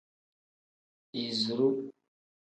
Diiziru. 1.13 1.67